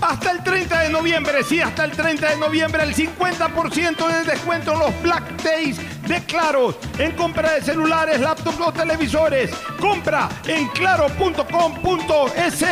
[0.00, 4.72] Hasta el 30 de noviembre, sí, hasta el 30 de noviembre, el 50% de descuento
[4.72, 9.50] en los Black Days de Claro en compra de celulares, laptops o televisores.
[9.80, 12.64] Compra en claro.com.es.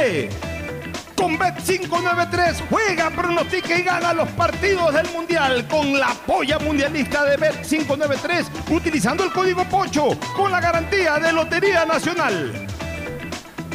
[1.16, 7.38] Con Bet593 juega, pronostica y gana los partidos del Mundial con la polla mundialista de
[7.38, 12.75] Bet593 utilizando el código POCHO con la garantía de Lotería Nacional.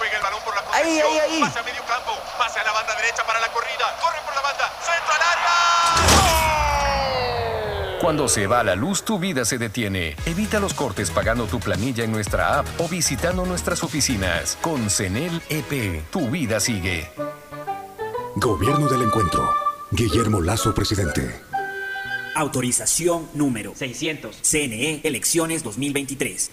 [0.00, 1.40] Juega el balón por la Ahí, ahí, ahí.
[1.42, 2.12] Pase a medio campo.
[2.38, 3.84] Pase a la banda derecha para la corrida.
[4.00, 4.72] Corre por la banda.
[4.80, 5.50] Centro al área.
[8.00, 10.16] Cuando se va la luz, tu vida se detiene.
[10.24, 14.56] Evita los cortes pagando tu planilla en nuestra app o visitando nuestras oficinas.
[14.62, 17.10] Con CENEL EP, tu vida sigue.
[18.36, 19.52] Gobierno del Encuentro.
[19.90, 21.42] Guillermo Lazo, presidente.
[22.34, 24.38] Autorización número 600.
[24.40, 26.52] CNE, elecciones 2023.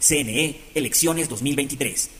[0.00, 2.19] CNE, elecciones 2023.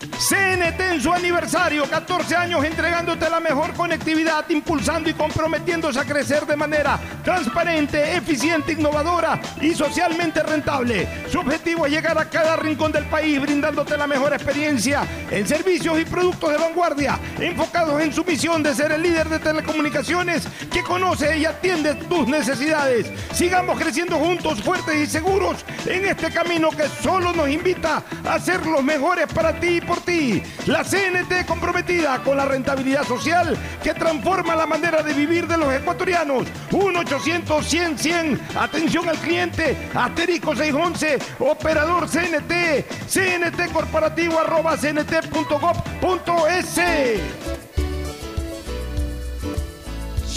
[0.17, 6.45] CNT en su aniversario, 14 años entregándote la mejor conectividad, impulsando y comprometiéndose a crecer
[6.45, 11.07] de manera transparente, eficiente, innovadora y socialmente rentable.
[11.29, 15.99] Su objetivo es llegar a cada rincón del país brindándote la mejor experiencia en servicios
[15.99, 20.83] y productos de vanguardia, enfocados en su misión de ser el líder de telecomunicaciones que
[20.83, 23.11] conoce y atiende tus necesidades.
[23.33, 28.65] Sigamos creciendo juntos, fuertes y seguros en este camino que solo nos invita a ser
[28.65, 30.41] los mejores para ti y por ti.
[30.67, 35.73] La CNT comprometida con la rentabilidad social que transforma la manera de vivir de los
[35.73, 36.47] ecuatorianos.
[36.71, 38.39] 1-800-100-100.
[38.55, 39.77] Atención al cliente.
[39.93, 41.19] Asterisco 611.
[41.39, 42.85] Operador CNT.
[43.07, 45.41] CNT corporativo arroba cnt.gov.es.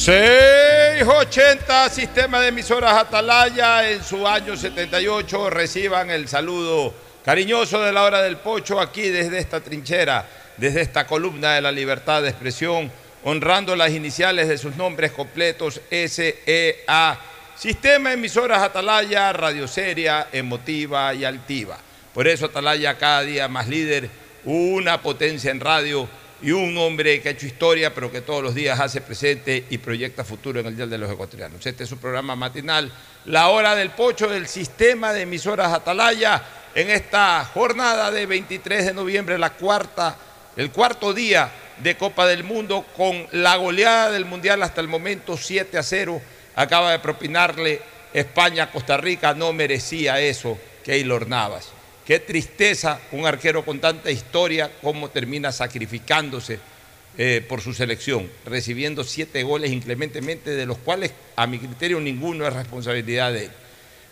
[0.05, 6.93] 680 Sistema de Emisoras Atalaya en su año 78 reciban el saludo
[7.25, 11.73] cariñoso de la hora del pocho aquí desde esta trinchera, desde esta columna de la
[11.73, 12.93] libertad de expresión,
[13.25, 17.19] honrando las iniciales de sus nombres completos SEA.
[17.56, 21.79] Sistema Emisoras Atalaya, radio seria, emotiva y altiva.
[22.12, 24.11] Por eso Atalaya cada día más líder,
[24.44, 26.06] una potencia en radio
[26.43, 29.79] y un hombre que ha hecho historia, pero que todos los días hace presente y
[29.79, 31.65] proyecta futuro en el Día de los Ecuatorianos.
[31.65, 32.93] Este es su programa matinal,
[33.25, 36.43] La Hora del Pocho del Sistema de Emisoras Atalaya,
[36.75, 40.17] en esta jornada de 23 de noviembre, la cuarta,
[40.56, 45.37] el cuarto día de Copa del Mundo, con la goleada del Mundial hasta el momento
[45.37, 46.21] 7 a 0.
[46.56, 47.81] Acaba de propinarle
[48.12, 51.69] España a Costa Rica, no merecía eso Keylor Navas.
[52.05, 56.59] Qué tristeza un arquero con tanta historia, cómo termina sacrificándose
[57.17, 62.47] eh, por su selección, recibiendo siete goles inclementemente, de los cuales a mi criterio ninguno
[62.47, 63.50] es responsabilidad de él.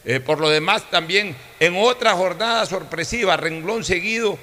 [0.05, 4.39] Eh, por lo demás, también en otra jornada sorpresiva, renglón seguido,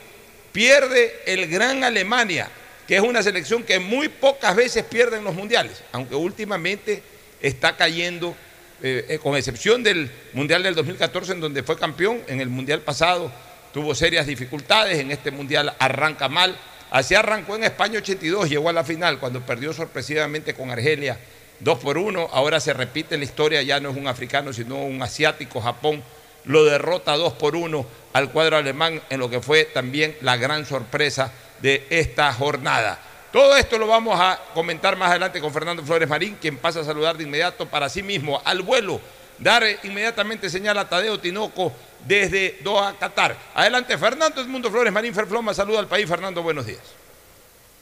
[0.51, 2.49] pierde el Gran Alemania,
[2.87, 7.03] que es una selección que muy pocas veces pierde en los mundiales, aunque últimamente
[7.41, 8.35] está cayendo
[8.81, 12.81] eh, eh, con excepción del Mundial del 2014, en donde fue campeón, en el Mundial
[12.81, 13.31] pasado
[13.73, 16.55] tuvo serias dificultades, en este Mundial arranca mal.
[16.89, 21.19] Así arrancó en España 82, llegó a la final cuando perdió sorpresivamente con Argelia
[21.59, 22.29] 2 por 1.
[22.31, 26.03] Ahora se repite la historia, ya no es un africano, sino un asiático, Japón.
[26.45, 30.65] Lo derrota 2 por 1 al cuadro alemán en lo que fue también la gran
[30.65, 32.99] sorpresa de esta jornada.
[33.31, 36.83] Todo esto lo vamos a comentar más adelante con Fernando Flores Marín, quien pasa a
[36.83, 38.99] saludar de inmediato para sí mismo al vuelo,
[39.37, 41.71] dar inmediatamente señal a Tadeo Tinoco
[42.07, 43.37] desde Doha, Qatar.
[43.53, 46.07] Adelante, Fernando Edmundo Flores Marín Ferfloma, saluda al país.
[46.07, 46.81] Fernando, buenos días.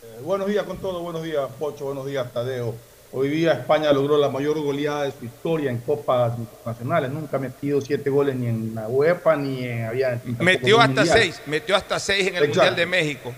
[0.03, 2.75] Eh, buenos días con todo, buenos días, Pocho, buenos días, Tadeo.
[3.11, 7.09] Hoy día España logró la mayor goleada de su historia en copas internacionales.
[7.09, 10.21] Nunca ha metido siete goles ni en la UEFA ni en había.
[10.39, 13.33] Metió hasta seis, metió hasta seis en el Mundial de México.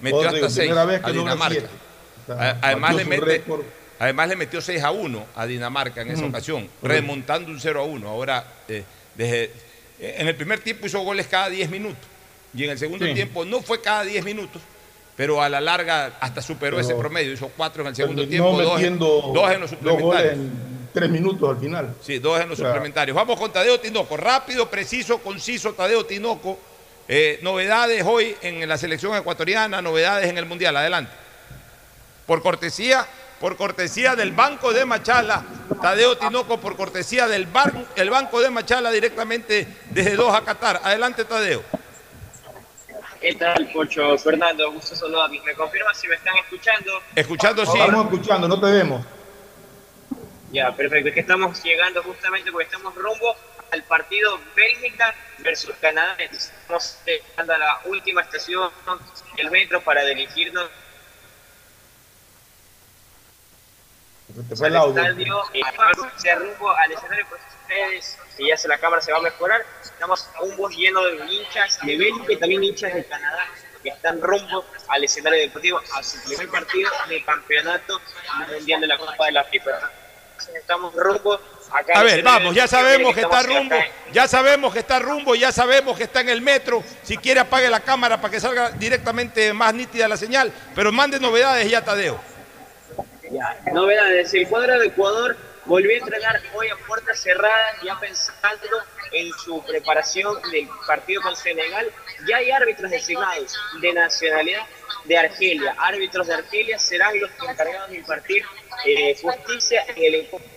[0.00, 1.68] Metió hasta seis a Dinamarca.
[2.60, 3.42] además, le mete,
[3.98, 7.84] además le metió 6 a 1 a Dinamarca en esa ocasión, remontando un 0 a
[7.84, 8.08] 1.
[8.08, 8.82] Ahora, eh,
[9.14, 9.50] desde,
[9.98, 12.06] en el primer tiempo hizo goles cada 10 minutos
[12.54, 14.62] y en el segundo tiempo no fue cada 10 minutos,
[15.16, 17.32] pero a la larga hasta superó ese promedio.
[17.32, 18.98] Hizo 4 en el segundo tiempo, dos, en,
[19.60, 20.32] los suplementarios.
[20.34, 20.52] en
[20.92, 21.94] tres minutos al final.
[22.00, 23.14] Sí, dos en los suplementarios.
[23.14, 24.16] Vamos con Tadeo Tinoco.
[24.16, 26.58] Rápido, preciso, conciso, Tadeo Tinoco
[27.06, 30.76] eh, novedades hoy en la selección ecuatoriana, novedades en el Mundial.
[30.76, 31.12] Adelante.
[32.26, 33.06] Por cortesía,
[33.40, 35.44] por cortesía del Banco de Machala,
[35.82, 37.46] Tadeo Tinoco, por cortesía del
[37.96, 40.80] el Banco de Machala directamente desde Doha, Qatar.
[40.82, 41.62] Adelante, Tadeo.
[43.24, 44.18] ¿Qué tal, Pocho?
[44.18, 45.30] Fernando, gusto saludar.
[45.30, 47.00] ¿Me confirma si me están escuchando?
[47.16, 47.78] Escuchando, sí.
[47.78, 49.02] Estamos escuchando, no te vemos.
[50.52, 51.08] Ya, perfecto.
[51.08, 53.34] Es que estamos llegando justamente porque estamos rumbo
[53.72, 56.14] al partido Bélgica versus Canadá.
[56.18, 58.70] Estamos llegando a la última estación
[59.38, 60.68] del metro para dirigirnos
[64.28, 65.62] al estadio y
[66.20, 69.64] se rumbo al escenario por ustedes y ya se la cámara se va a mejorar.
[69.82, 73.46] Estamos a un bus lleno de hinchas de Bélgica y también hinchas de Canadá.
[73.82, 78.00] que están rumbo al escenario deportivo a su primer partido de campeonato
[78.48, 79.70] mundial de la Copa de la FIFA.
[80.56, 81.38] Estamos rumbo
[81.70, 83.76] acá A ver, vamos, ya sabemos que está rumbo,
[84.12, 86.82] ya sabemos que está rumbo, ya sabemos que está en el metro.
[87.02, 91.20] Si quiere apague la cámara para que salga directamente más nítida la señal, pero mande
[91.20, 92.33] novedades ya, Tadeo.
[93.34, 94.32] Ya, novedades.
[94.34, 95.36] El cuadro de Ecuador
[95.66, 98.66] volvió a entrenar hoy a puertas cerradas, ya pensando
[99.12, 101.90] en su preparación del partido con Senegal.
[102.28, 104.62] Ya hay árbitros designados de nacionalidad
[105.04, 105.74] de Argelia.
[105.78, 108.42] Árbitros de Argelia serán los encargados de impartir
[108.86, 110.50] eh, justicia en el encuentro.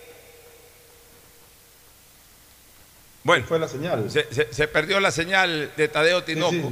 [3.24, 4.10] Bueno, fue la señal.
[4.10, 6.50] Se, se- se perdió la señal de Tadeo Tinoco.
[6.52, 6.62] sí.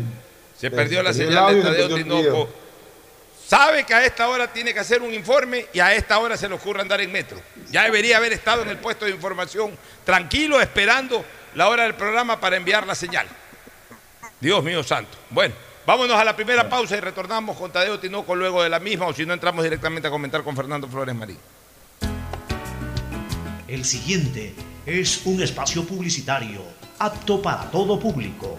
[0.55, 2.49] Se Se- perdió se la perdió señal de audio Tadeo Tinoco.
[3.47, 6.49] Sabe que a esta hora tiene que hacer un informe y a esta hora se
[6.49, 7.41] le ocurre andar en metro.
[7.71, 11.25] Ya debería haber estado en el puesto de información, tranquilo, esperando
[11.55, 13.29] la hora del programa para enviar la señal.
[14.41, 15.17] Dios mío santo.
[15.31, 15.55] Bueno,
[15.87, 19.15] vámonos a la primera pausa y retornamos con Tadeo Tinoco luego de la misma, o
[19.15, 21.39] si no entramos directamente a comentar con Fernando Flores Marín.
[23.69, 26.63] El siguiente es un espacio publicitario
[26.99, 28.59] apto para todo público.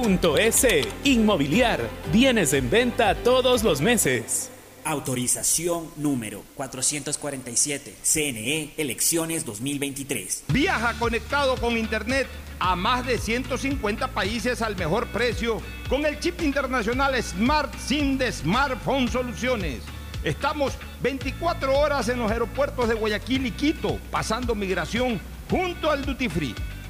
[0.01, 0.87] www.inmobiliariapublica.es.
[1.03, 4.49] Inmobiliar, bienes en venta todos los meses.
[4.83, 7.95] Autorización número 447.
[8.01, 10.45] CNE E, Elecciones 2023.
[10.47, 12.27] Viaja conectado con Internet
[12.59, 18.31] a más de 150 países al mejor precio con el chip internacional Smart SIM de
[18.31, 19.81] Smartphone Soluciones.
[20.23, 26.29] Estamos 24 horas en los aeropuertos de Guayaquil y Quito, pasando migración junto al Duty
[26.29, 26.55] Free.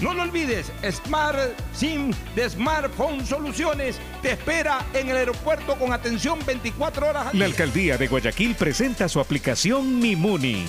[0.00, 1.38] No lo olvides, Smart
[1.74, 7.44] SIM de Smartphone Soluciones te espera en el aeropuerto con atención 24 horas al La
[7.44, 7.46] día.
[7.46, 10.64] alcaldía de Guayaquil presenta su aplicación Mimuni.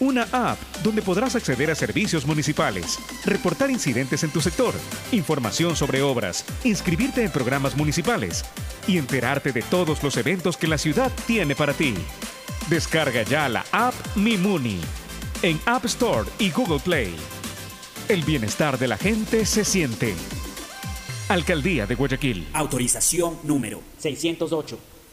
[0.00, 4.74] Una app donde podrás acceder a servicios municipales, reportar incidentes en tu sector,
[5.12, 8.44] información sobre obras, inscribirte en programas municipales
[8.88, 11.94] y enterarte de todos los eventos que la ciudad tiene para ti.
[12.70, 14.80] Descarga ya la app Mimuni
[15.42, 17.14] en App Store y Google Play.
[18.06, 20.14] El bienestar de la gente se siente.
[21.30, 22.46] Alcaldía de Guayaquil.
[22.52, 24.93] Autorización número 608.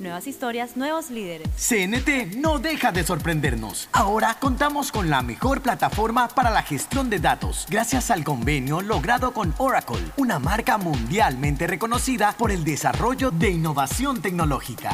[0.00, 1.48] Nuevas historias, nuevos líderes.
[1.56, 3.88] CNT no deja de sorprendernos.
[3.92, 9.32] Ahora contamos con la mejor plataforma para la gestión de datos, gracias al convenio logrado
[9.32, 14.90] con Oracle, una marca mundialmente reconocida por el desarrollo de innovación tecnológica.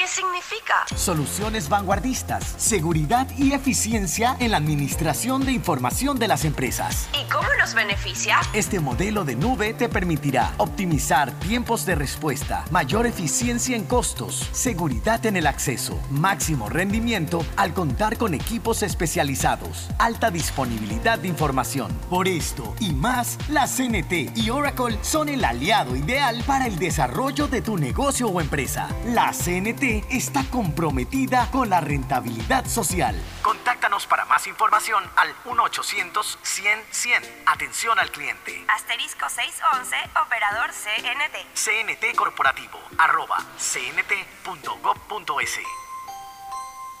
[0.00, 0.86] ¿Pero qué significa?
[0.96, 7.08] Soluciones vanguardistas, seguridad y eficiencia en la administración de información de las empresas.
[7.12, 8.38] ¿Y cómo nos beneficia?
[8.52, 15.24] Este modelo de nube te permitirá optimizar tiempos de respuesta, mayor eficiencia en costos, seguridad
[15.26, 21.92] en el acceso, máximo rendimiento al contar con equipos especializados, alta disponibilidad de información.
[22.08, 27.48] Por esto y más, la CNT y Oracle son el aliado ideal para el desarrollo
[27.48, 28.88] de tu negocio o empresa.
[29.06, 33.20] La CNT Está comprometida con la rentabilidad social.
[33.42, 37.26] Contáctanos para más información al 1-800-100-100.
[37.46, 38.64] Atención al cliente.
[38.68, 41.44] Asterisco 611, operador CNT.
[41.54, 45.58] CNT Corporativo, arroba cnt.gov.es.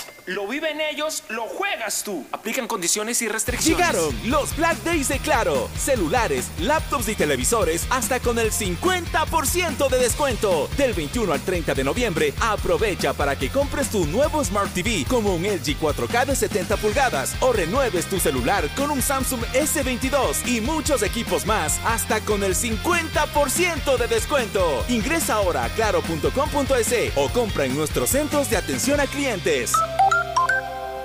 [0.31, 2.25] Lo viven ellos, lo juegas tú.
[2.31, 3.77] Aplican condiciones y restricciones.
[3.77, 5.69] Llegaron los Black Days de Claro.
[5.77, 10.69] Celulares, laptops y televisores hasta con el 50% de descuento.
[10.77, 15.35] Del 21 al 30 de noviembre, aprovecha para que compres tu nuevo Smart TV como
[15.35, 20.61] un LG 4K de 70 pulgadas o renueves tu celular con un Samsung S22 y
[20.61, 24.85] muchos equipos más hasta con el 50% de descuento.
[24.87, 29.73] Ingresa ahora a claro.com.es o compra en nuestros centros de atención a clientes.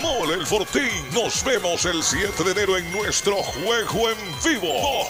[0.00, 0.82] Mole el Fortín.
[1.12, 4.72] Nos vemos el 7 de enero en nuestro juego en vivo.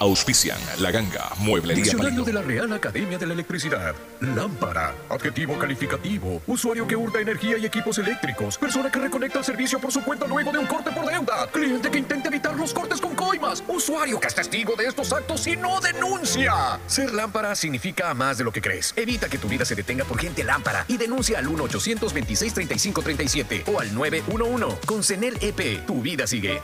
[0.00, 3.94] Auspician La Ganga, Mueblería Diccionario de la Real Academia de la Electricidad.
[4.20, 4.94] Lámpara.
[5.08, 6.42] Adjetivo calificativo.
[6.46, 8.58] Usuario que hurta energía y equipos eléctricos.
[8.58, 11.46] Persona que reconecta el servicio por su cuenta luego de un corte por deuda.
[11.52, 13.62] Cliente que intenta evitar los cortes con coimas.
[13.68, 16.78] Usuario que es testigo de estos actos y no denuncia.
[16.86, 18.92] Ser lámpara significa más de lo que crees.
[18.96, 23.94] Evita que tu vida se detenga por gente lámpara y denuncia al 1-826-3537 o al
[23.94, 24.86] 911.
[24.86, 26.60] Con CENEL EP, tu vida sigue.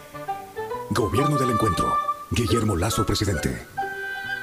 [0.91, 1.97] Gobierno del Encuentro.
[2.31, 3.67] Guillermo Lazo, presidente.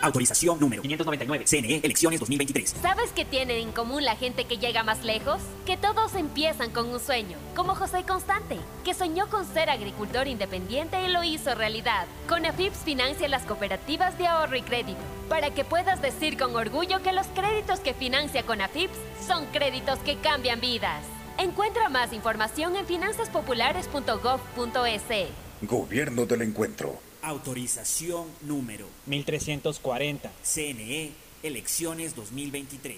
[0.02, 1.46] Autorización número 599.
[1.46, 2.76] CNE, elecciones 2023.
[2.82, 5.40] ¿Sabes qué tienen en común la gente que llega más lejos?
[5.66, 11.04] Que todos empiezan con un sueño, como José Constante, que soñó con ser agricultor independiente
[11.06, 12.08] y lo hizo realidad.
[12.28, 17.04] Con AFIPS financia las cooperativas de ahorro y crédito, para que puedas decir con orgullo
[17.04, 18.98] que los créditos que financia con AFIPS
[19.28, 21.04] son créditos que cambian vidas.
[21.38, 25.28] Encuentra más información en finanzaspopulares.gov.es.
[25.62, 27.00] Gobierno del Encuentro.
[27.22, 30.32] Autorización número 1340.
[30.44, 31.12] CNE,
[31.44, 32.98] elecciones 2023.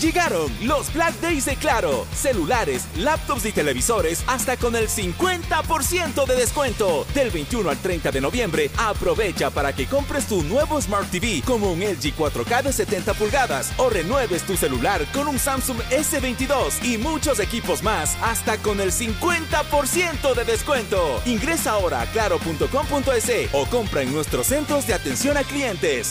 [0.00, 2.06] Llegaron los Black Days de Claro.
[2.14, 7.06] Celulares, laptops y televisores hasta con el 50% de descuento.
[7.14, 11.72] Del 21 al 30 de noviembre, aprovecha para que compres tu nuevo Smart TV como
[11.72, 16.98] un LG 4K de 70 pulgadas o renueves tu celular con un Samsung S22 y
[16.98, 21.22] muchos equipos más hasta con el 50% de descuento.
[21.24, 26.10] Ingresa ahora a claro.com.es o compra en nuestros centros de atención a clientes.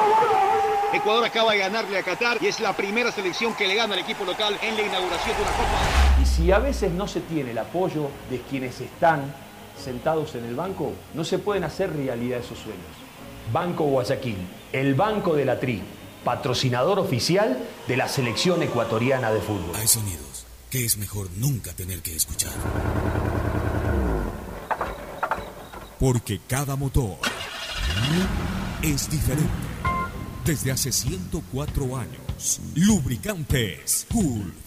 [0.93, 4.01] Ecuador acaba de ganarle a Qatar y es la primera selección que le gana al
[4.01, 6.21] equipo local en la inauguración de una Copa.
[6.21, 9.33] Y si a veces no se tiene el apoyo de quienes están
[9.83, 12.85] sentados en el banco, no se pueden hacer realidad esos sueños.
[13.51, 14.37] Banco Guayaquil,
[14.73, 15.81] el banco de la TRI,
[16.27, 19.73] patrocinador oficial de la selección ecuatoriana de fútbol.
[19.75, 22.51] Hay sonidos que es mejor nunca tener que escuchar.
[25.97, 27.15] Porque cada motor
[28.81, 29.49] es diferente.
[30.43, 34.66] Desde hace 104 años, Lubricantes Cool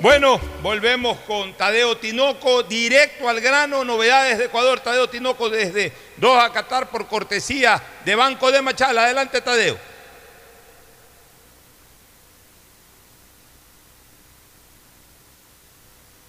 [0.00, 4.80] Bueno, volvemos con Tadeo Tinoco, directo al grano, novedades de Ecuador.
[4.80, 9.04] Tadeo Tinoco desde Doha, Qatar, por cortesía de Banco de Machala.
[9.04, 9.76] Adelante, Tadeo.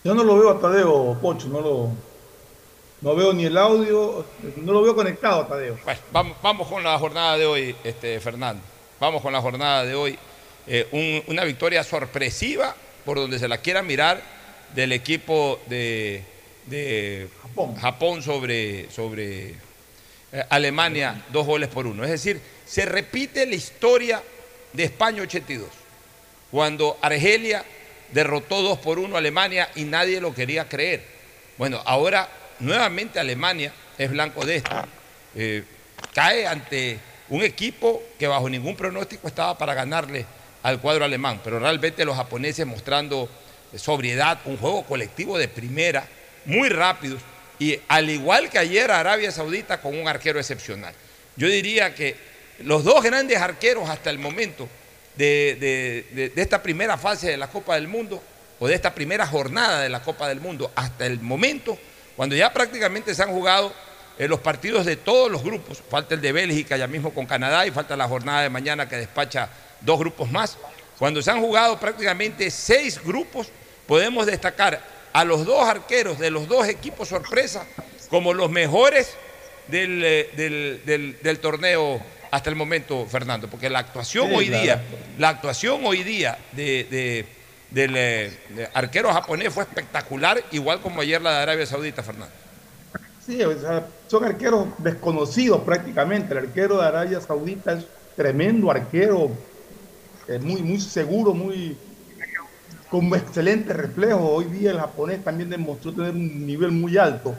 [0.03, 1.89] Yo no lo veo a Tadeo, Pocho, no lo,
[3.01, 4.25] no veo ni el audio,
[4.57, 5.77] no lo veo conectado, Tadeo.
[5.83, 8.63] Bueno, vamos, vamos con la jornada de hoy, este, Fernando.
[8.99, 10.17] Vamos con la jornada de hoy.
[10.65, 12.75] Eh, un- una victoria sorpresiva,
[13.07, 14.21] por donde se la quiera mirar,
[14.75, 16.25] del equipo de,
[16.65, 17.29] de
[17.79, 18.21] Japón.
[18.21, 19.51] sobre, sobre
[20.33, 22.03] eh, Alemania, dos goles por uno.
[22.03, 24.21] Es decir, se repite la historia
[24.73, 25.69] de España 82,
[26.51, 27.63] cuando Argelia
[28.11, 31.01] derrotó dos por uno a Alemania y nadie lo quería creer.
[31.57, 32.27] Bueno, ahora
[32.59, 34.75] nuevamente Alemania es blanco de esto.
[35.33, 35.63] Eh,
[36.13, 40.25] cae ante un equipo que bajo ningún pronóstico estaba para ganarle
[40.63, 43.29] al cuadro alemán, pero realmente los japoneses mostrando
[43.75, 46.07] sobriedad, un juego colectivo de primera,
[46.45, 47.21] muy rápidos,
[47.59, 50.93] y al igual que ayer Arabia Saudita con un arquero excepcional.
[51.35, 52.15] Yo diría que
[52.63, 54.67] los dos grandes arqueros hasta el momento
[55.15, 55.57] de,
[56.13, 58.21] de- de- esta primera fase de la Copa del Mundo,
[58.59, 61.77] o de esta primera jornada de la Copa del Mundo, hasta el momento,
[62.15, 63.71] cuando ya prácticamente se han jugado
[64.17, 67.67] eh, los partidos de todos los grupos, falta el de Bélgica ya mismo con Canadá
[67.67, 69.49] y falta la jornada de mañana que despacha
[69.81, 70.57] dos grupos más.
[70.99, 73.47] Cuando se han jugado prácticamente seis grupos,
[73.85, 74.81] podemos destacar
[75.13, 77.65] a los dos arqueros de los dos equipos sorpresa
[78.09, 79.15] como los mejores
[79.67, 84.47] del, eh, del- del- del torneo hasta el momento, Fernando, porque la actuación Sí, hoy
[84.47, 84.63] claro.
[84.63, 84.83] día,
[85.17, 87.25] la actuación hoy día de, de-
[87.71, 92.33] del eh, de arquero japonés fue espectacular, igual como ayer la de Arabia Saudita, Fernando.
[93.25, 96.33] Sí, o sea, son arqueros desconocidos prácticamente.
[96.33, 97.85] El arquero de Arabia Saudita es
[98.15, 99.31] tremendo arquero,
[100.27, 101.75] eh, muy, muy seguro, muy
[102.89, 104.19] con excelente reflejo.
[104.19, 107.35] Hoy día el japonés también demostró tener un nivel muy alto.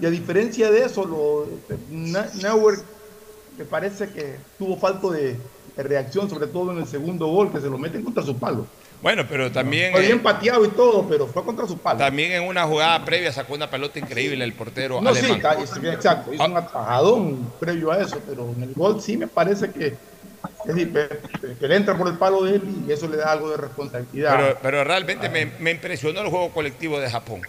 [0.00, 1.46] Y a diferencia de eso, lo,
[1.90, 2.78] Neuer
[3.58, 5.36] me parece que tuvo falta de,
[5.76, 8.66] de reacción, sobre todo en el segundo gol, que se lo meten contra su palo.
[9.02, 9.92] Bueno, pero también...
[9.92, 11.98] Fue bien pateado y todo, pero fue contra su palo.
[11.98, 15.62] También en una jugada previa sacó una pelota increíble el portero No, sí, alemán.
[15.62, 19.70] es- exacto, hizo un atajadón previo a eso, pero en el gol sí me parece
[19.70, 19.96] que,
[20.68, 20.92] es decir,
[21.60, 24.36] que le entra por el palo de él y eso le da algo de responsabilidad.
[24.36, 27.42] Pero, pero realmente me, me impresionó el juego colectivo de Japón.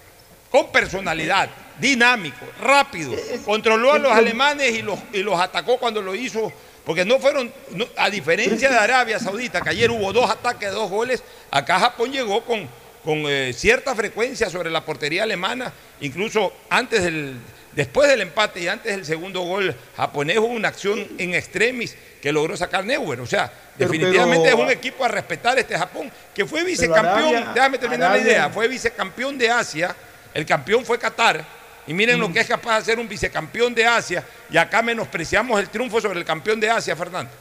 [0.52, 1.50] Con personalidad,
[1.80, 3.14] dinámico, rápido.
[3.46, 6.52] Controló a los alemanes y los, y los atacó cuando lo hizo.
[6.86, 10.90] Porque no fueron, no- a diferencia de Arabia Saudita, que ayer hubo dos ataques, dos
[10.90, 12.66] goles, acá Japón llegó con,
[13.04, 17.38] con eh, cierta frecuencia sobre la portería alemana, incluso antes del,
[17.78, 22.32] Después del empate y antes del segundo gol japonés hubo una acción en extremis que
[22.32, 23.22] logró sacar Neuer.
[23.22, 27.36] O sea, Pero- definitivamente pero- es un equipo a respetar este Japón, que fue vicecampeón,
[27.36, 29.96] Arabia- déjame terminar Arabia- la idea, fue vicecampeón de Asia,
[30.34, 31.46] el campeón fue Qatar,
[31.86, 32.22] y miren Mm.
[32.22, 36.02] lo que es capaz de hacer un vicecampeón de Asia, y acá menospreciamos el triunfo
[36.02, 37.32] sobre el campeón de Asia, Fernando.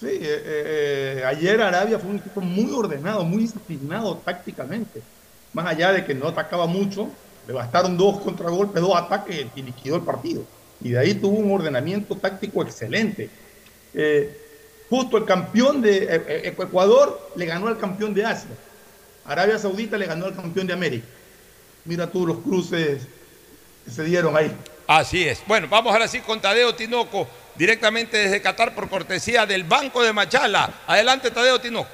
[0.00, 5.00] Sí, eh, eh, ayer Arabia fue un equipo muy ordenado, muy disciplinado tácticamente.
[5.52, 7.08] Más allá de que no atacaba mucho,
[7.46, 10.44] le bastaron dos contragolpes, dos ataques y liquidó el partido.
[10.80, 13.30] Y de ahí tuvo un ordenamiento táctico excelente.
[13.94, 14.36] Eh,
[14.90, 18.50] justo el campeón de eh, eh, Ecuador le ganó al campeón de Asia.
[19.24, 21.06] Arabia Saudita le ganó al campeón de América.
[21.84, 23.06] Mira tú los cruces
[23.84, 24.52] que se dieron ahí.
[24.86, 25.42] Así es.
[25.46, 30.12] Bueno, vamos ahora sí con Tadeo Tinoco, directamente desde Qatar por cortesía del Banco de
[30.12, 30.82] Machala.
[30.86, 31.88] Adelante, Tadeo Tinoco.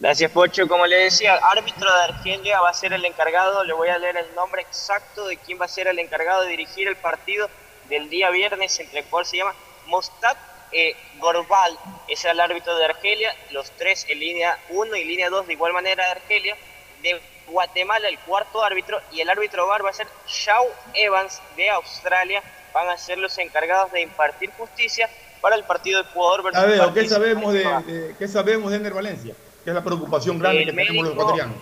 [0.00, 0.66] Gracias, Pocho.
[0.66, 3.62] Como le decía, árbitro de Argelia va a ser el encargado.
[3.64, 6.48] Le voy a leer el nombre exacto de quién va a ser el encargado de
[6.48, 7.50] dirigir el partido
[7.90, 9.54] del día viernes, entre el cual se llama
[9.86, 10.38] Mostad
[10.72, 11.78] eh, Gorbal.
[12.08, 13.34] Es el árbitro de Argelia.
[13.50, 16.56] Los tres en línea 1 y línea 2 de igual manera de Argelia.
[17.02, 19.02] De Guatemala, el cuarto árbitro.
[19.12, 22.42] Y el árbitro VAR va a ser Shaw Evans de Australia.
[22.72, 25.10] Van a ser los encargados de impartir justicia
[25.42, 28.94] para el partido de Ecuador versus A ver, ¿qué sabemos de, qué sabemos de Ener
[28.94, 29.34] Valencia?
[29.64, 31.56] Que es la preocupación grande El que tenemos los médico- ecuatorianos.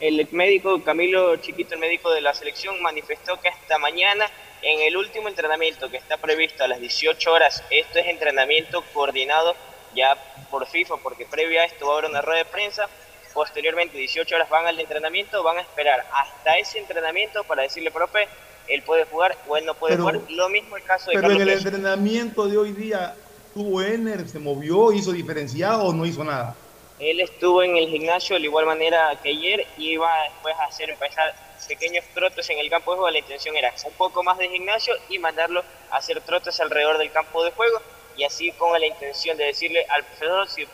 [0.00, 4.26] El médico Camilo Chiquito, el médico de la selección, manifestó que hasta mañana,
[4.62, 9.54] en el último entrenamiento que está previsto a las 18 horas, esto es entrenamiento coordinado
[9.94, 10.16] ya
[10.50, 12.88] por FIFA, porque previo a esto va a haber una rueda de prensa.
[13.32, 18.26] Posteriormente, 18 horas van al entrenamiento, van a esperar hasta ese entrenamiento para decirle, profe,
[18.68, 20.20] él puede jugar o él no puede Pero- jugar.
[20.30, 23.14] Lo mismo el caso de Pero Carlos en el entrenamiento de hoy día,
[23.54, 26.56] ¿tuvo Ener, se movió, hizo diferenciado o no hizo nada?
[27.02, 30.88] Él estuvo en el gimnasio de igual manera que ayer y iba después a hacer
[30.88, 31.34] empezar
[31.66, 33.10] pequeños trotes en el campo de juego.
[33.10, 37.10] La intención era un poco más de gimnasio y mandarlo a hacer trotes alrededor del
[37.10, 37.80] campo de juego
[38.16, 40.66] y así con la intención de decirle al profesor si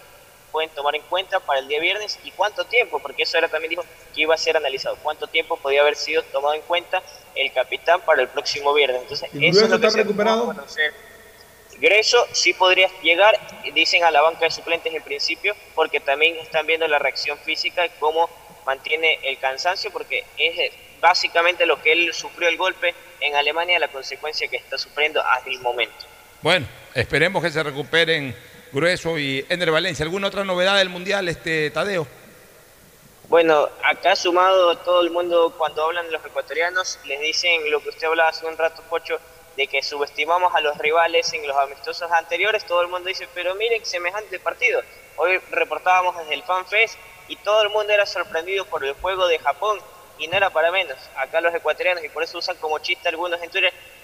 [0.52, 3.70] pueden tomar en cuenta para el día viernes y cuánto tiempo, porque eso era también
[3.70, 7.02] dijo que iba a ser analizado, cuánto tiempo podía haber sido tomado en cuenta
[7.34, 9.02] el capitán para el próximo viernes.
[9.02, 10.54] Entonces, ¿Y eso es lo que está se recuperado?
[11.80, 13.38] Greso sí podría llegar,
[13.72, 17.86] dicen a la banca de suplentes en principio, porque también están viendo la reacción física
[17.86, 18.28] y cómo
[18.66, 23.88] mantiene el cansancio, porque es básicamente lo que él sufrió el golpe en Alemania, la
[23.88, 26.06] consecuencia que está sufriendo hasta el momento.
[26.42, 28.36] Bueno, esperemos que se recuperen
[28.72, 30.04] Grueso y Ender Valencia.
[30.04, 32.06] ¿Alguna otra novedad del Mundial, este Tadeo?
[33.28, 37.90] Bueno, acá sumado todo el mundo cuando hablan de los ecuatorianos, les dicen lo que
[37.90, 39.18] usted hablaba hace un rato, Pocho,
[39.58, 43.56] de que subestimamos a los rivales en los amistosos anteriores, todo el mundo dice, pero
[43.56, 44.80] miren semejante partido.
[45.16, 49.40] Hoy reportábamos desde el FanFest y todo el mundo era sorprendido por el juego de
[49.40, 49.80] Japón
[50.16, 50.96] y no era para menos.
[51.16, 53.50] Acá los ecuatorianos, y por eso usan como chiste algunos en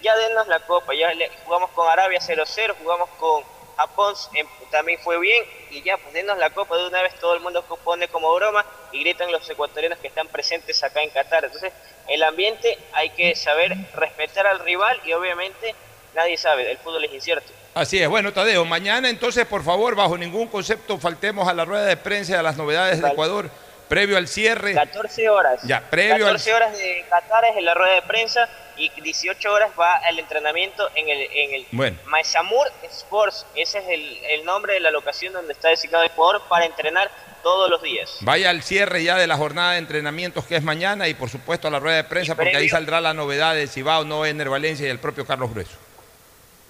[0.03, 3.45] ya denos la copa, ya le- jugamos con Arabia 0-0, jugamos con
[3.77, 7.35] Japón, em, también fue bien, y ya pues denos la copa de una vez, todo
[7.35, 11.45] el mundo pone como broma y gritan los ecuatorianos que están presentes acá en Qatar.
[11.45, 11.73] Entonces,
[12.09, 15.75] el ambiente hay que saber respetar al rival y obviamente
[16.15, 17.53] nadie sabe, el fútbol es incierto.
[17.75, 21.87] Así es, bueno, Tadeo, mañana entonces, por favor, bajo ningún concepto, faltemos a la rueda
[21.87, 23.51] de prensa a las novedades de Ecuador,
[23.89, 24.75] previo al cierre.
[24.75, 25.61] 14 horas.
[25.65, 29.53] Ya, previo al 14 horas de Qatar es en la rueda de prensa y 18
[29.53, 31.97] horas va el entrenamiento en el, en el Bueno.
[32.07, 33.47] Maesamur Sports.
[33.55, 37.11] Ese es el, el nombre de la locación donde está designado Ecuador para entrenar
[37.43, 38.17] todos los días.
[38.21, 41.69] Vaya al cierre ya de la jornada de entrenamientos que es mañana y por supuesto
[41.69, 44.25] a la rueda de prensa porque ahí saldrá la novedad de si va o no
[44.25, 45.77] Ener Valencia y el propio Carlos Grueso.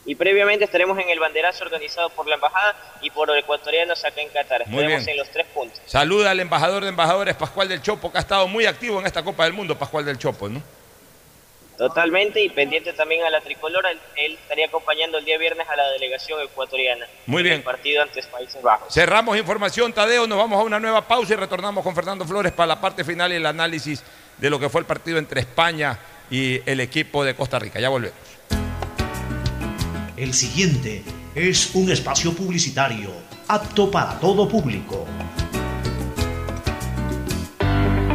[0.07, 4.21] Y previamente estaremos en el banderazo organizado por la embajada y por los ecuatorianos acá
[4.21, 4.67] en Qatar.
[4.67, 5.09] Muy Estaremos bien.
[5.11, 5.81] en los tres puntos.
[5.87, 9.23] Saluda al embajador de embajadores Pascual del Chopo que ha estado muy activo en esta
[9.23, 10.61] Copa del Mundo, Pascual del Chopo, ¿no?
[11.77, 13.91] Totalmente y pendiente también a la tricolora.
[13.91, 17.07] Él, él estaría acompañando el día viernes a la delegación ecuatoriana.
[17.27, 17.57] Muy en bien.
[17.57, 18.93] El partido ante Países Bajos.
[18.93, 22.69] Cerramos información, Tadeo, nos vamos a una nueva pausa y retornamos con Fernando Flores para
[22.69, 24.03] la parte final y el análisis
[24.39, 25.99] de lo que fue el partido entre España
[26.31, 27.81] y el equipo de Costa Rica.
[27.81, 28.19] Ya volvemos.
[30.17, 31.03] El siguiente
[31.35, 33.11] es un espacio publicitario
[33.49, 35.07] apto para todo público.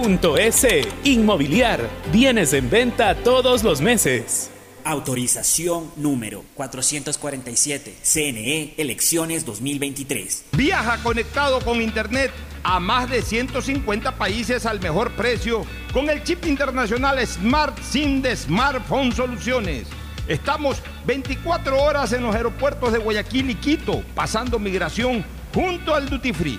[0.00, 0.88] CNT.gov.es.
[1.04, 1.88] Inmobiliar.
[2.12, 4.50] Bienes en venta todos los meses.
[4.84, 7.96] Autorización número 447.
[8.02, 10.46] CNE Elecciones 2023.
[10.52, 12.30] Viaja conectado con Internet
[12.62, 18.36] a más de 150 países al mejor precio con el chip internacional Smart SIM de
[18.36, 19.86] Smartphone Soluciones.
[20.28, 26.32] Estamos 24 horas en los aeropuertos de Guayaquil y Quito, pasando migración junto al Duty
[26.32, 26.58] Free.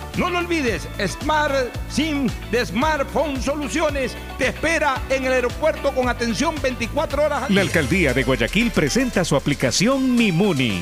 [0.17, 1.55] No lo olvides, Smart
[1.89, 7.61] SIM de Smartphone Soluciones te espera en el aeropuerto con atención 24 horas al La
[7.61, 7.69] día.
[7.69, 10.81] alcaldía de Guayaquil presenta su aplicación Mimuni.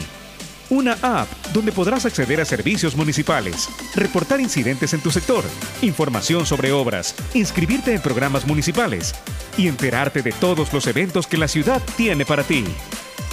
[0.72, 5.44] Una app donde podrás acceder a servicios municipales, reportar incidentes en tu sector,
[5.82, 9.14] información sobre obras, inscribirte en programas municipales
[9.58, 12.66] y enterarte de todos los eventos que la ciudad tiene para ti.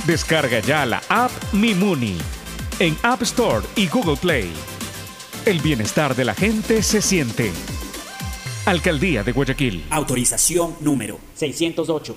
[0.06, 2.18] Descarga ya la app Mimuni
[2.78, 4.52] en App Store y Google Play.
[5.46, 7.52] El bienestar de la gente se siente.
[8.64, 9.84] Alcaldía de Guayaquil.
[9.90, 12.16] Autorización número 608.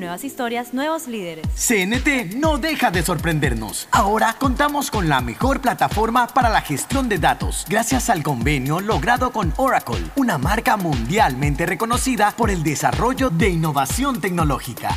[0.00, 1.46] Nuevas historias, nuevos líderes.
[1.54, 3.86] CNT no deja de sorprendernos.
[3.90, 9.30] Ahora contamos con la mejor plataforma para la gestión de datos, gracias al convenio logrado
[9.30, 14.88] con Oracle, una marca mundialmente reconocida por el desarrollo de innovación tecnológica.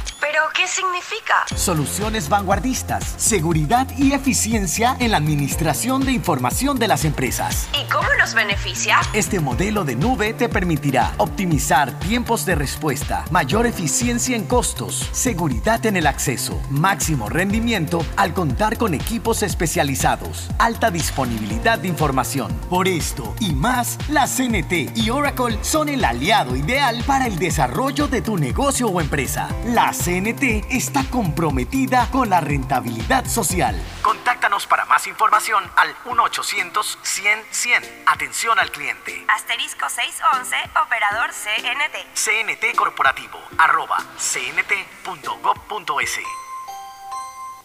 [0.53, 1.45] ¿Pero qué significa?
[1.55, 7.67] Soluciones vanguardistas, seguridad y eficiencia en la administración de información de las empresas.
[7.73, 8.99] ¿Y cómo nos beneficia?
[9.13, 15.85] Este modelo de nube te permitirá optimizar tiempos de respuesta, mayor eficiencia en costos, seguridad
[15.85, 22.53] en el acceso, máximo rendimiento al contar con equipos especializados, alta disponibilidad de información.
[22.69, 28.07] Por esto y más, la CNT y Oracle son el aliado ideal para el desarrollo
[28.07, 29.47] de tu negocio o empresa.
[29.67, 33.75] La CNT está comprometida con la rentabilidad social.
[34.01, 37.83] Contáctanos para más información al 1-800-100-100.
[38.05, 39.25] Atención al cliente.
[39.27, 41.95] Asterisco 611, operador CNT.
[42.13, 46.19] CNT Corporativo, arroba cnt.gov.es.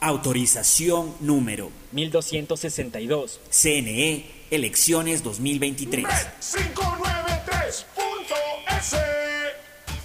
[0.01, 3.41] Autorización número 1262.
[3.51, 6.07] CNE Elecciones 2023.
[6.07, 7.87] 593.es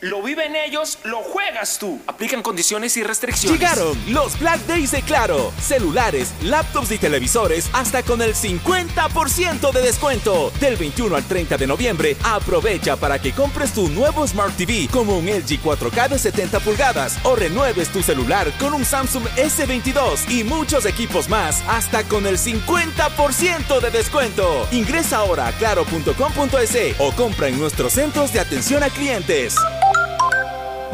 [0.00, 2.00] Lo viven ellos, lo juegas tú.
[2.06, 3.58] Aplican condiciones y restricciones.
[3.58, 5.52] Llegaron los Black Days de Claro.
[5.60, 10.52] Celulares, laptops y televisores hasta con el 50% de descuento.
[10.60, 15.18] Del 21 al 30 de noviembre, aprovecha para que compres tu nuevo Smart TV como
[15.18, 20.44] un LG 4K de 70 pulgadas o renueves tu celular con un Samsung S22 y
[20.44, 24.66] muchos equipos más hasta con el 50% de descuento.
[24.72, 29.54] Ingresa ahora a claro.com.es o compra en nuestros centros de atención a clientes.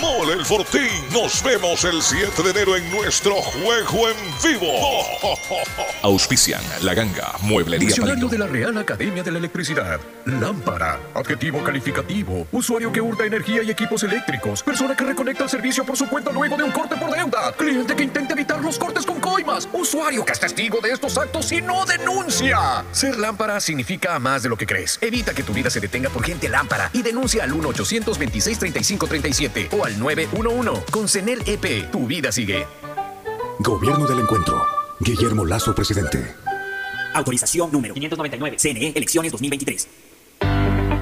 [0.00, 0.88] Mole el Fortín.
[1.12, 4.72] Nos vemos el 7 de enero en nuestro juego en vivo.
[6.02, 9.98] Auspician La Ganga, Mueblería Diccionario de la Real Academia de la Electricidad.
[10.26, 10.98] Lámpara.
[11.14, 12.46] Adjetivo calificativo.
[12.52, 14.62] Usuario que hurta energía y equipos eléctricos.
[14.62, 17.52] Persona que reconecta el servicio por su cuenta luego de un corte por deuda.
[17.56, 19.68] Cliente que intenta evitar los cortes con coimas.
[19.72, 22.84] Usuario que es testigo de estos actos y no denuncia.
[22.92, 24.98] Ser lámpara significa más de lo que crees.
[25.00, 29.98] Evita que tu vida se detenga por gente lámpara y denuncia al 1-800-26-35-37 o al
[29.98, 30.84] 911.
[30.90, 32.66] Con CENEL EP, tu vida sigue.
[33.60, 34.62] Gobierno del Encuentro.
[35.00, 36.34] Guillermo Lazo, presidente.
[37.14, 38.56] Autorización número 599.
[38.58, 39.88] CNE, elecciones 2023.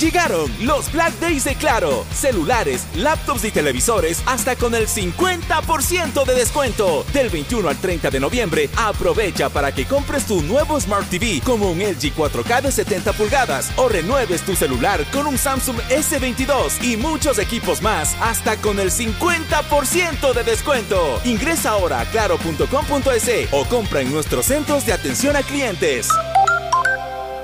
[0.00, 2.04] Llegaron los Black Days de Claro.
[2.12, 7.04] Celulares, laptops y televisores hasta con el 50% de descuento.
[7.14, 11.70] Del 21 al 30 de noviembre, aprovecha para que compres tu nuevo Smart TV como
[11.70, 16.98] un LG 4K de 70 pulgadas o renueves tu celular con un Samsung S22 y
[16.98, 21.20] muchos equipos más hasta con el 50% de descuento.
[21.24, 26.08] Ingresa ahora a claro.com.es o compra en nuestros centros de atención a clientes.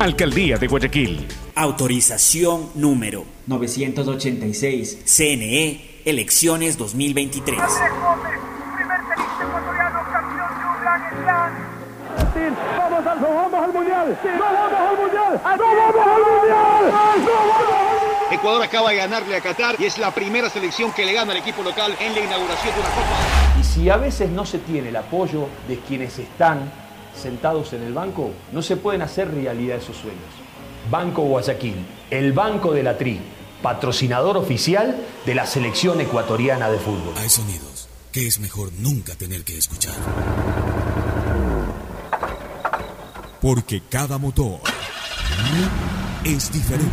[0.00, 1.26] Alcaldía de Guayaquil.
[1.56, 5.00] Autorización número 986.
[5.04, 7.58] CNE, elecciones 2023.
[7.58, 7.74] Vamos
[13.06, 14.18] al, vamos al mundial.
[14.24, 15.40] No vamos al mundial.
[15.42, 16.58] No vamos al mundial.
[16.84, 17.68] No vamos
[18.30, 21.38] Ecuador acaba de ganarle a Qatar y es la primera selección que le gana al
[21.38, 23.58] equipo local en la inauguración de una Copa.
[23.60, 26.70] Y si a veces no se tiene el apoyo de quienes están
[27.18, 30.18] sentados en el banco, no se pueden hacer realidad esos sueños.
[30.90, 33.20] Banco Guayaquil, el banco de la TRI,
[33.62, 34.96] patrocinador oficial
[35.26, 37.14] de la selección ecuatoriana de fútbol.
[37.16, 39.94] Hay sonidos que es mejor nunca tener que escuchar.
[43.40, 44.60] Porque cada motor
[46.24, 46.92] es diferente.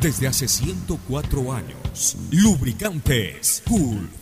[0.00, 4.21] Desde hace 104 años, Lubricantes Cool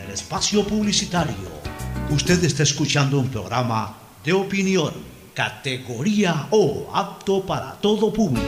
[0.11, 1.61] espacio publicitario.
[2.09, 4.93] Usted está escuchando un programa de opinión,
[5.33, 8.47] categoría O, apto para todo público.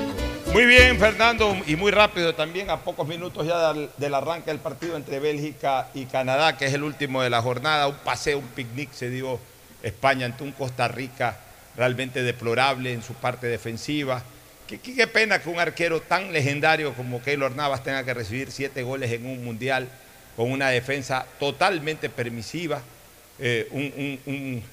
[0.51, 4.95] Muy bien, Fernando, y muy rápido también, a pocos minutos ya del, arranque del partido
[4.95, 8.91] entre Bélgica y Canadá, que es el último de la jornada, un paseo, un picnic
[8.93, 9.39] se dio
[9.81, 11.37] España ante un Costa Rica
[11.75, 14.21] realmente deplorable en su parte defensiva.
[14.67, 18.83] Qué- qué pena que un arquero tan legendario como Keylor Navas tenga que recibir siete
[18.83, 19.89] goles en un mundial
[20.35, 22.81] con una defensa totalmente permisiva,
[23.39, 24.63] eh, un, un- un-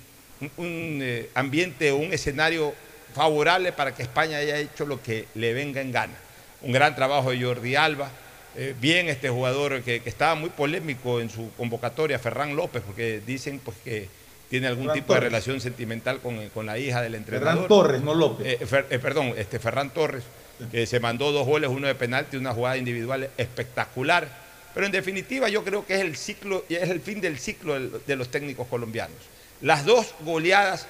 [0.56, 2.74] un- eh, ambiente un escenario
[3.14, 6.14] favorable para que España haya hecho lo que le venga en gana.
[6.62, 8.10] Un gran trabajo de Jordi Alba,
[8.56, 13.20] eh, bien este jugador que, que estaba muy polémico en su convocatoria, Ferran López, porque
[13.26, 14.08] dicen pues, que
[14.48, 17.54] tiene algún Ferran tipo de relación sentimental con, con la hija del entrenador.
[17.54, 18.46] Ferran Torres, no López.
[18.46, 20.24] Eh, Fer- eh, perdón, este Ferran Torres,
[20.70, 24.39] que se mandó dos goles, uno de penalti, una jugada individual espectacular.
[24.74, 28.16] Pero en definitiva yo creo que es el ciclo, es el fin del ciclo de
[28.16, 29.18] los técnicos colombianos.
[29.60, 30.86] Las dos goleadas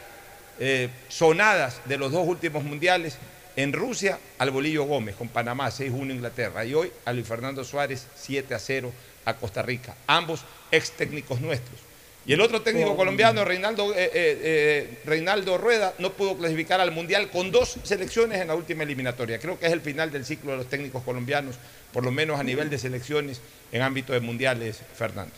[0.62, 3.16] eh, sonadas de los dos últimos mundiales,
[3.56, 8.06] en Rusia al Bolillo Gómez, con Panamá 6-1 Inglaterra, y hoy a Luis Fernando Suárez
[8.22, 8.90] 7-0
[9.24, 11.89] a Costa Rica, ambos ex técnicos nuestros.
[12.26, 12.96] Y el otro técnico Oh.
[12.96, 18.40] colombiano, Reinaldo, eh, eh, eh, Reinaldo Rueda, no pudo clasificar al Mundial con dos selecciones
[18.40, 19.38] en la última eliminatoria.
[19.38, 21.56] Creo que es el final del ciclo de los técnicos colombianos,
[21.92, 23.40] por lo menos a nivel de selecciones
[23.72, 25.32] en ámbito de mundiales, Fernando.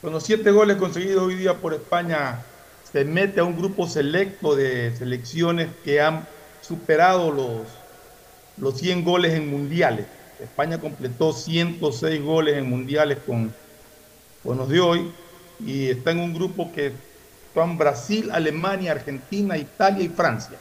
[0.00, 2.42] Con los siete goles conseguidos hoy día por España,
[2.90, 6.26] se mete a un grupo selecto de selecciones que han
[6.62, 7.66] superado los,
[8.56, 10.06] los 100 goles en mundiales.
[10.40, 13.52] España completó 106 goles en mundiales con,
[14.42, 15.12] con los de hoy
[15.64, 16.92] y está en un grupo que
[17.48, 20.58] están Brasil, Alemania, Argentina, Italia y Francia.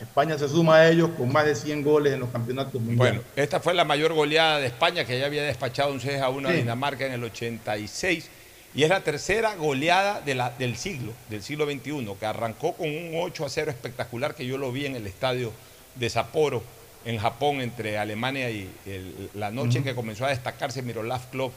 [0.00, 2.98] España se suma a ellos con más de 100 goles en los campeonatos mundiales.
[2.98, 6.28] Bueno, esta fue la mayor goleada de España, que ya había despachado un 6 a
[6.28, 6.52] 1 a.
[6.52, 8.28] Dinamarca en el 86.
[8.74, 12.88] Y es la tercera goleada de la- del siglo, del siglo XXI, que arrancó con
[12.90, 15.50] un 8 a 0 espectacular que yo lo vi en el estadio
[15.94, 16.62] de Sapporo,
[17.06, 21.52] en Japón, entre Alemania y el- la noche en que comenzó a destacarse Miroslav Klop,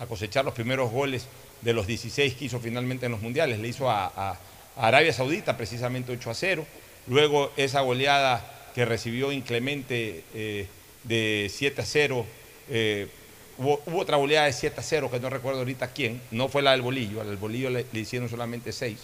[0.00, 1.26] a cosechar los primeros goles
[1.64, 3.58] de los 16 que hizo finalmente en los mundiales.
[3.58, 4.38] Le hizo a,
[4.76, 6.66] Arabia Saudita precisamente 8 a 0.
[7.06, 10.66] Luego esa goleada que recibió inclemente eh,
[11.04, 12.26] de 7 a 0.
[12.70, 13.08] eh,
[13.58, 16.20] hubo, otra goleada de 7 a 0 que no recuerdo ahorita quién.
[16.30, 17.20] No fue la del bolillo.
[17.20, 18.98] Al bolillo le, hicieron solamente 6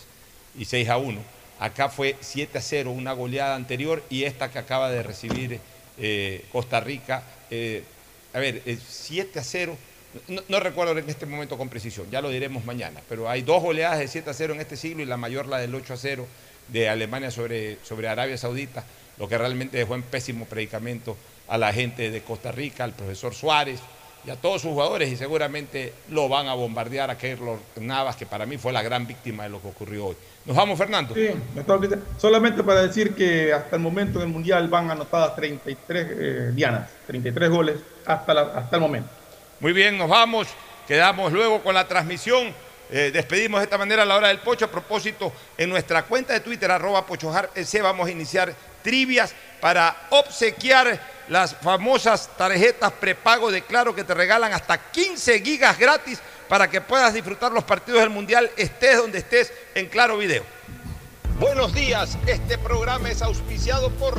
[0.59, 1.21] y 6 a 1.
[1.61, 5.61] Acá fue 7 a 0, una goleada anterior y esta que acaba de recibir
[5.99, 7.23] eh, Costa Rica.
[8.33, 9.77] a ver, es 7 a 0.
[10.49, 13.99] No, recuerdo en este momento con precisión, ya lo diremos mañana, pero hay dos goleadas
[14.01, 16.27] de 7 a 0 en este siglo y la mayor la del 8 a 0
[16.69, 18.85] de Alemania sobre, sobre Arabia Saudita,
[19.19, 21.17] lo que realmente dejó en pésimo predicamento
[21.49, 23.79] a la gente de Costa Rica, al profesor Suárez
[24.27, 28.27] y a todos sus jugadores y seguramente lo van a bombardear a Keylor Navas, que
[28.27, 30.17] para mí fue la gran víctima de lo que ocurrió hoy.
[30.45, 31.15] Nos vamos, Fernando.
[31.15, 31.29] Sí,
[32.19, 36.91] solamente para decir que hasta el momento en el Mundial van anotadas 33 eh, dianas,
[37.07, 39.09] 33 goles hasta, la- hasta el momento.
[39.61, 40.49] Muy bien, nos vamos.
[40.89, 42.55] Quedamos luego con la transmisión.
[42.91, 44.65] Eh, despedimos de esta manera a la hora del pocho.
[44.65, 50.99] A propósito, en nuestra cuenta de Twitter, arroba pochojarpc, vamos a iniciar trivias para obsequiar
[51.29, 56.81] las famosas tarjetas prepago de Claro que te regalan hasta 15 gigas gratis para que
[56.81, 60.43] puedas disfrutar los partidos del Mundial, estés donde estés, en Claro Video.
[61.39, 64.19] Buenos días, este programa es auspiciado por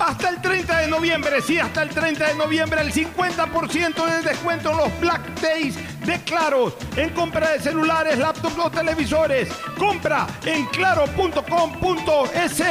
[0.00, 4.70] Hasta el 30 de noviembre, sí, hasta el 30 de noviembre, el 50% de descuento
[4.70, 5.76] en los Black Days
[6.06, 6.72] de Claros.
[6.96, 9.50] En compra de celulares, laptops o televisores.
[9.78, 12.62] Compra en claro.com.es.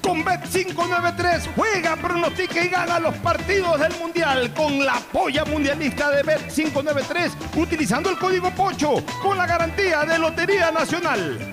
[0.00, 6.24] Con Bet593 juega, pronostica y gana los partidos del Mundial con la polla mundialista de
[6.24, 11.52] Bet593 utilizando el código POCHO con la garantía de Lotería Nacional.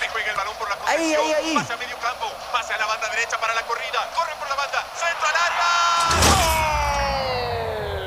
[0.00, 1.54] Ahí juega el balón por la Ahí, ahí, ahí.
[1.54, 2.26] Pase a medio campo.
[2.52, 4.10] Pase a la banda derecha para la corrida.
[4.14, 4.86] Corre por la banda.
[4.94, 5.58] Centro al área.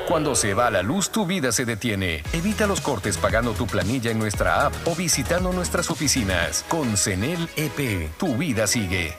[0.08, 2.24] Cuando se va la luz, tu vida se detiene.
[2.34, 6.66] Evita los cortes pagando tu planilla en nuestra app o visitando nuestras oficinas.
[6.68, 9.18] Con CENEL EP, tu vida sigue.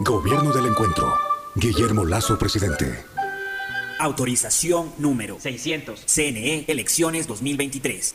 [0.00, 1.18] Gobierno del Encuentro.
[1.54, 3.04] Guillermo Lazo, presidente.
[3.98, 6.04] Autorización número 600.
[6.06, 8.14] CNE, elecciones 2023.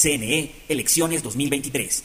[0.00, 2.04] CNE, elecciones 2023.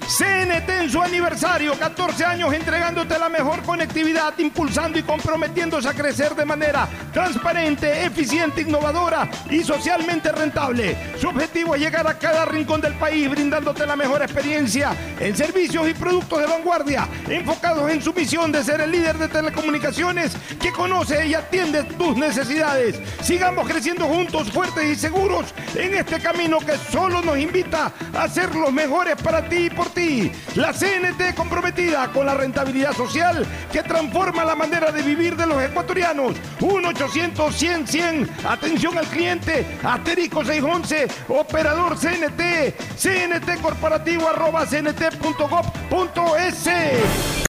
[0.00, 6.34] CNT en su aniversario, 14 años entregándote la mejor conectividad, impulsando y comprometiéndose a crecer
[6.34, 10.96] de manera transparente, eficiente, innovadora y socialmente rentable.
[11.18, 15.88] Su objetivo es llegar a cada rincón del país brindándote la mejor experiencia en servicios
[15.88, 20.72] y productos de vanguardia, enfocados en su misión de ser el líder de telecomunicaciones que
[20.72, 23.00] conoce y atiende tus necesidades.
[23.22, 28.54] Sigamos creciendo juntos, fuertes y seguros en este camino que solo nos invita a ser
[28.54, 30.30] los mejores para ti y por ti.
[30.54, 35.62] La CNT comprometida con la rentabilidad social que transforma la manera de vivir de los
[35.62, 36.34] ecuatorianos.
[36.60, 38.28] 1-800-100-100.
[38.44, 39.66] Atención al cliente.
[39.82, 41.08] Asterisco 611.
[41.28, 42.74] Operador CNT.
[42.96, 45.34] CNT corporativo arroba cnt.gov.es.